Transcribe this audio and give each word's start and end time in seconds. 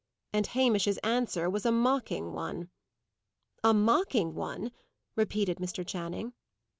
And 0.33 0.47
Hamish's 0.47 0.97
answer 1.03 1.47
was 1.47 1.63
a 1.63 1.71
mocking 1.71 2.33
one." 2.33 2.71
"A 3.63 3.71
mocking 3.71 4.33
one!" 4.33 4.71
repeated 5.15 5.57
Mr. 5.59 5.85
Channing. 5.85 6.33